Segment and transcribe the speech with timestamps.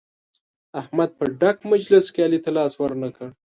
[0.79, 3.29] احمد په ډک مجلس کې علي ته لاس ور نه کړ.